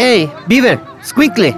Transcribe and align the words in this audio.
Hey, 0.00 0.30
Beaver, 0.46 0.78
Squinkle. 1.04 1.52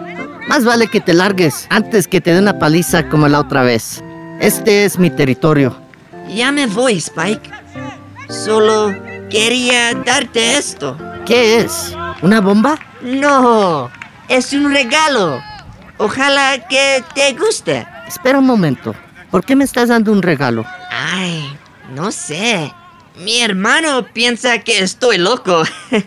Más 0.49 0.65
vale 0.65 0.89
que 0.89 1.03
te 1.03 1.13
largues 1.13 1.67
antes 1.69 2.09
que 2.09 2.23
te 2.23 2.33
dé 2.33 2.39
una 2.39 2.59
paliza 2.59 3.07
como 3.11 3.29
la 3.29 3.39
otra 3.39 3.63
vez. 3.63 4.03
Este 4.41 4.87
es 4.87 4.99
mi 4.99 5.11
territorio. 5.11 5.79
Ya 6.27 6.51
me 6.51 6.67
voy, 6.67 6.95
Spike. 6.95 7.51
Solo 8.31 8.97
quería 9.29 9.93
darte 9.93 10.57
esto. 10.57 10.97
¿Qué 11.27 11.59
es? 11.59 11.95
¿Una 12.23 12.41
bomba? 12.41 12.79
No, 13.03 13.91
es 14.27 14.55
un 14.55 14.73
regalo. 14.73 15.43
Ojalá 15.99 16.67
que 16.67 17.05
te 17.15 17.35
guste. 17.35 17.87
Espera 18.09 18.39
un 18.39 18.47
momento. 18.47 18.95
¿Por 19.31 19.45
qué 19.45 19.55
me 19.55 19.65
estás 19.65 19.91
dando 19.91 20.13
un 20.13 20.23
regalo? 20.23 20.65
Ay, 20.91 21.59
no 21.95 22.11
sé. 22.11 22.73
Mi 23.19 23.43
hermano 23.43 24.07
piensa 24.15 24.61
que 24.61 24.79
estoy 24.79 25.19
loco. 25.19 25.63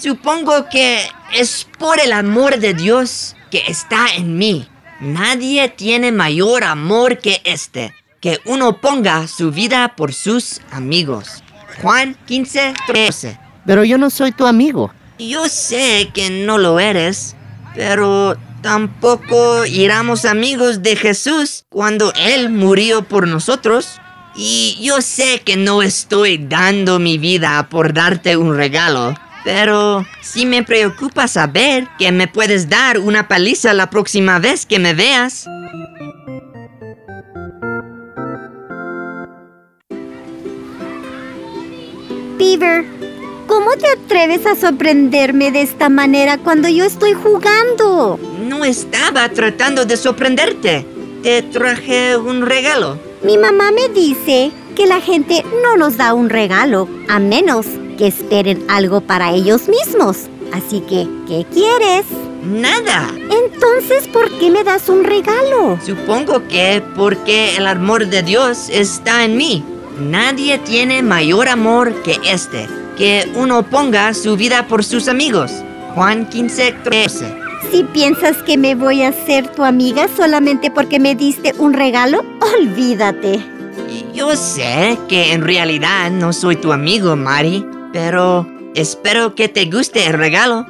Supongo 0.00 0.68
que 0.70 1.08
es 1.32 1.66
por 1.78 2.00
el 2.00 2.12
amor 2.12 2.58
de 2.58 2.74
Dios 2.74 3.36
que 3.50 3.62
está 3.68 4.06
en 4.16 4.36
mí. 4.38 4.68
Nadie 5.00 5.68
tiene 5.68 6.12
mayor 6.12 6.64
amor 6.64 7.18
que 7.18 7.40
este, 7.44 7.94
que 8.20 8.40
uno 8.44 8.80
ponga 8.80 9.26
su 9.26 9.50
vida 9.50 9.94
por 9.96 10.14
sus 10.14 10.60
amigos. 10.70 11.42
Juan 11.80 12.16
15, 12.26 12.74
13. 12.86 13.38
Pero 13.66 13.84
yo 13.84 13.98
no 13.98 14.10
soy 14.10 14.32
tu 14.32 14.46
amigo. 14.46 14.92
Yo 15.18 15.48
sé 15.48 16.10
que 16.14 16.30
no 16.30 16.58
lo 16.58 16.80
eres, 16.80 17.36
pero 17.74 18.36
tampoco 18.62 19.64
éramos 19.64 20.24
amigos 20.24 20.82
de 20.82 20.96
Jesús 20.96 21.64
cuando 21.68 22.12
Él 22.14 22.50
murió 22.50 23.02
por 23.02 23.26
nosotros. 23.26 24.00
Y 24.34 24.78
yo 24.80 25.02
sé 25.02 25.42
que 25.44 25.56
no 25.56 25.82
estoy 25.82 26.38
dando 26.38 26.98
mi 26.98 27.18
vida 27.18 27.68
por 27.68 27.92
darte 27.92 28.36
un 28.36 28.56
regalo, 28.56 29.14
pero 29.44 30.06
sí 30.20 30.46
me 30.46 30.62
preocupa 30.62 31.28
saber 31.28 31.88
que 31.98 32.12
me 32.12 32.28
puedes 32.28 32.68
dar 32.68 32.98
una 32.98 33.28
paliza 33.28 33.72
la 33.74 33.90
próxima 33.90 34.38
vez 34.38 34.66
que 34.66 34.78
me 34.78 34.94
veas. 34.94 35.46
Beaver, 42.38 42.84
¿cómo 43.46 43.70
te 43.76 43.86
atreves 43.88 44.46
a 44.46 44.56
sorprenderme 44.56 45.52
de 45.52 45.62
esta 45.62 45.88
manera 45.88 46.38
cuando 46.38 46.68
yo 46.68 46.84
estoy 46.84 47.12
jugando? 47.12 48.18
No 48.40 48.64
estaba 48.64 49.28
tratando 49.28 49.84
de 49.84 49.96
sorprenderte. 49.96 50.86
Te 51.22 51.42
traje 51.42 52.16
un 52.16 52.44
regalo. 52.44 52.98
Mi 53.22 53.38
mamá 53.38 53.70
me 53.70 53.88
dice 53.88 54.50
que 54.74 54.86
la 54.86 55.00
gente 55.00 55.44
no 55.62 55.76
nos 55.76 55.96
da 55.96 56.14
un 56.14 56.30
regalo, 56.30 56.88
a 57.08 57.20
menos 57.20 57.66
que 57.96 58.08
esperen 58.08 58.64
algo 58.68 59.00
para 59.00 59.32
ellos 59.32 59.68
mismos. 59.68 60.28
Así 60.52 60.80
que, 60.80 61.08
¿qué 61.26 61.46
quieres? 61.52 62.04
Nada. 62.44 63.08
Entonces, 63.16 64.08
¿por 64.08 64.30
qué 64.38 64.50
me 64.50 64.64
das 64.64 64.88
un 64.88 65.04
regalo? 65.04 65.78
Supongo 65.84 66.46
que 66.48 66.82
porque 66.96 67.56
el 67.56 67.66
amor 67.66 68.06
de 68.08 68.22
Dios 68.22 68.68
está 68.68 69.24
en 69.24 69.36
mí. 69.36 69.64
Nadie 69.98 70.58
tiene 70.58 71.02
mayor 71.02 71.48
amor 71.48 72.02
que 72.02 72.18
este, 72.24 72.68
que 72.96 73.30
uno 73.34 73.62
ponga 73.62 74.12
su 74.14 74.36
vida 74.36 74.66
por 74.66 74.84
sus 74.84 75.08
amigos. 75.08 75.52
Juan 75.94 76.28
15, 76.28 76.72
13. 76.82 77.34
Si 77.70 77.84
piensas 77.84 78.42
que 78.42 78.58
me 78.58 78.74
voy 78.74 79.02
a 79.02 79.12
ser 79.12 79.48
tu 79.48 79.64
amiga 79.64 80.06
solamente 80.16 80.70
porque 80.70 80.98
me 80.98 81.14
diste 81.14 81.54
un 81.58 81.72
regalo, 81.72 82.24
olvídate. 82.58 83.42
Yo 84.14 84.36
sé 84.36 84.98
que 85.08 85.32
en 85.32 85.42
realidad 85.42 86.10
no 86.10 86.32
soy 86.32 86.56
tu 86.56 86.72
amigo, 86.72 87.16
Mari, 87.16 87.64
pero 87.92 88.46
espero 88.74 89.34
que 89.34 89.48
te 89.48 89.66
guste 89.66 90.06
el 90.06 90.14
regalo. 90.14 90.66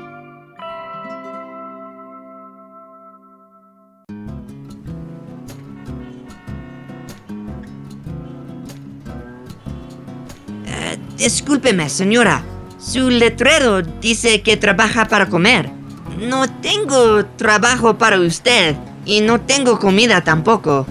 Eh, 10.66 10.98
discúlpeme, 11.16 11.88
señora. 11.88 12.42
Su 12.78 13.10
letrero 13.10 13.82
dice 13.82 14.42
que 14.42 14.56
trabaja 14.56 15.06
para 15.06 15.28
comer. 15.28 15.70
No 16.18 16.48
tengo 16.60 17.24
trabajo 17.36 17.96
para 17.96 18.18
usted 18.18 18.76
y 19.04 19.20
no 19.20 19.40
tengo 19.40 19.78
comida 19.78 20.22
tampoco. 20.24 20.86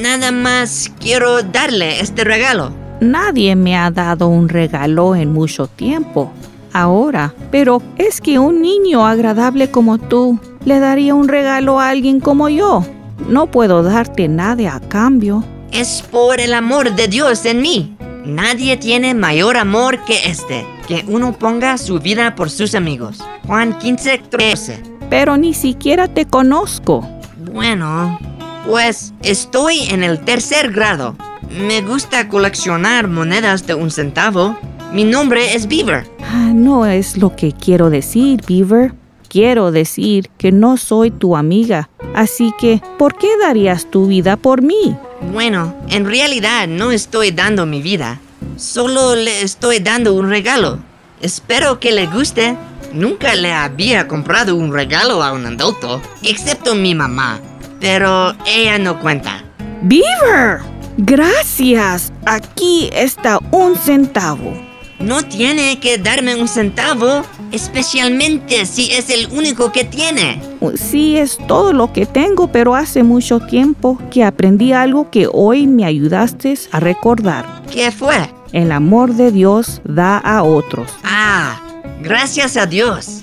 Nada 0.00 0.32
más 0.32 0.90
quiero 0.98 1.42
darle 1.42 2.00
este 2.00 2.24
regalo. 2.24 2.85
Nadie 3.00 3.56
me 3.56 3.76
ha 3.76 3.90
dado 3.90 4.28
un 4.28 4.48
regalo 4.48 5.14
en 5.14 5.32
mucho 5.32 5.66
tiempo. 5.66 6.32
Ahora, 6.72 7.34
pero 7.50 7.82
es 7.96 8.20
que 8.20 8.38
un 8.38 8.62
niño 8.62 9.06
agradable 9.06 9.70
como 9.70 9.98
tú 9.98 10.38
le 10.64 10.80
daría 10.80 11.14
un 11.14 11.28
regalo 11.28 11.80
a 11.80 11.90
alguien 11.90 12.20
como 12.20 12.48
yo. 12.48 12.84
No 13.28 13.50
puedo 13.50 13.82
darte 13.82 14.28
nada 14.28 14.76
a 14.76 14.80
cambio. 14.80 15.44
Es 15.72 16.02
por 16.10 16.40
el 16.40 16.54
amor 16.54 16.94
de 16.94 17.08
Dios 17.08 17.44
en 17.44 17.60
mí. 17.60 17.96
Nadie 18.24 18.76
tiene 18.76 19.14
mayor 19.14 19.56
amor 19.56 20.04
que 20.04 20.18
este, 20.26 20.66
que 20.88 21.04
uno 21.06 21.32
ponga 21.32 21.78
su 21.78 21.98
vida 22.00 22.34
por 22.34 22.50
sus 22.50 22.74
amigos. 22.74 23.22
Juan 23.46 23.78
15, 23.78 24.18
13. 24.30 24.82
Pero 25.08 25.36
ni 25.36 25.54
siquiera 25.54 26.08
te 26.08 26.26
conozco. 26.26 27.08
Bueno, 27.52 28.18
pues 28.66 29.12
estoy 29.22 29.82
en 29.90 30.02
el 30.02 30.20
tercer 30.20 30.72
grado. 30.72 31.14
Me 31.50 31.80
gusta 31.82 32.28
coleccionar 32.28 33.08
monedas 33.08 33.66
de 33.66 33.74
un 33.74 33.90
centavo. 33.90 34.58
Mi 34.92 35.04
nombre 35.04 35.54
es 35.54 35.66
Beaver. 35.68 36.06
Ah, 36.22 36.52
No 36.54 36.86
es 36.86 37.16
lo 37.16 37.34
que 37.36 37.52
quiero 37.52 37.90
decir, 37.90 38.40
Beaver. 38.48 38.92
Quiero 39.28 39.72
decir 39.72 40.30
que 40.38 40.52
no 40.52 40.76
soy 40.76 41.10
tu 41.10 41.36
amiga. 41.36 41.90
Así 42.14 42.54
que, 42.58 42.80
¿por 42.98 43.18
qué 43.18 43.28
darías 43.40 43.90
tu 43.90 44.06
vida 44.06 44.36
por 44.36 44.62
mí? 44.62 44.96
Bueno, 45.32 45.74
en 45.88 46.06
realidad 46.06 46.68
no 46.68 46.90
estoy 46.92 47.32
dando 47.32 47.66
mi 47.66 47.82
vida. 47.82 48.20
Solo 48.56 49.14
le 49.16 49.42
estoy 49.42 49.80
dando 49.80 50.14
un 50.14 50.30
regalo. 50.30 50.78
Espero 51.20 51.80
que 51.80 51.92
le 51.92 52.06
guste. 52.06 52.56
Nunca 52.92 53.34
le 53.34 53.52
había 53.52 54.06
comprado 54.08 54.54
un 54.54 54.72
regalo 54.72 55.22
a 55.22 55.32
un 55.32 55.44
adulto, 55.44 56.00
excepto 56.22 56.74
mi 56.74 56.94
mamá. 56.94 57.40
Pero 57.80 58.32
ella 58.46 58.78
no 58.78 58.98
cuenta. 59.00 59.42
Beaver, 59.82 60.60
gracias. 60.96 62.12
Aquí 62.24 62.90
está 62.92 63.38
un 63.50 63.76
centavo. 63.76 64.52
No 64.98 65.22
tiene 65.22 65.78
que 65.78 65.98
darme 65.98 66.34
un 66.36 66.48
centavo, 66.48 67.22
especialmente 67.52 68.64
si 68.64 68.90
es 68.92 69.10
el 69.10 69.28
único 69.30 69.70
que 69.70 69.84
tiene. 69.84 70.40
Sí, 70.74 71.18
es 71.18 71.38
todo 71.46 71.72
lo 71.72 71.92
que 71.92 72.06
tengo, 72.06 72.50
pero 72.50 72.74
hace 72.74 73.02
mucho 73.02 73.40
tiempo 73.40 74.00
que 74.10 74.24
aprendí 74.24 74.72
algo 74.72 75.10
que 75.10 75.28
hoy 75.30 75.66
me 75.66 75.84
ayudaste 75.84 76.58
a 76.72 76.80
recordar. 76.80 77.62
¿Qué 77.70 77.90
fue? 77.90 78.16
El 78.52 78.72
amor 78.72 79.14
de 79.14 79.32
Dios 79.32 79.82
da 79.84 80.16
a 80.16 80.42
otros. 80.42 80.90
Ah, 81.04 81.60
gracias 82.00 82.56
a 82.56 82.64
Dios. 82.64 83.22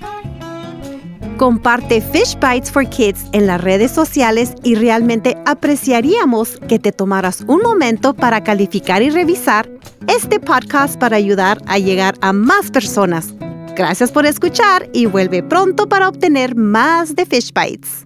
Comparte 1.37 2.01
Fish 2.01 2.37
Bites 2.39 2.71
for 2.71 2.87
Kids 2.87 3.25
en 3.31 3.47
las 3.47 3.61
redes 3.61 3.91
sociales 3.91 4.53
y 4.63 4.75
realmente 4.75 5.37
apreciaríamos 5.45 6.57
que 6.67 6.79
te 6.79 6.91
tomaras 6.91 7.43
un 7.47 7.61
momento 7.61 8.13
para 8.13 8.43
calificar 8.43 9.01
y 9.01 9.09
revisar 9.09 9.69
este 10.07 10.39
podcast 10.39 10.99
para 10.99 11.17
ayudar 11.17 11.59
a 11.67 11.79
llegar 11.79 12.15
a 12.21 12.33
más 12.33 12.71
personas. 12.71 13.33
Gracias 13.75 14.11
por 14.11 14.25
escuchar 14.25 14.89
y 14.93 15.07
vuelve 15.07 15.41
pronto 15.41 15.89
para 15.89 16.07
obtener 16.07 16.55
más 16.55 17.15
de 17.15 17.25
Fish 17.25 17.51
Bites. 17.53 18.05